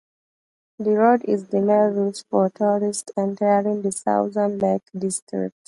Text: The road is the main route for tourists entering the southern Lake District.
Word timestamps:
The 0.79 0.93
road 0.97 1.21
is 1.25 1.49
the 1.49 1.61
main 1.61 1.93
route 1.93 2.23
for 2.27 2.49
tourists 2.49 3.11
entering 3.15 3.83
the 3.83 3.91
southern 3.91 4.57
Lake 4.57 4.89
District. 4.97 5.55